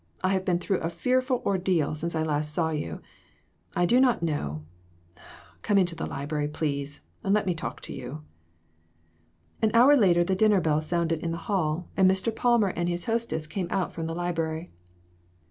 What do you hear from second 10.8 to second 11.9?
sounded in the hall,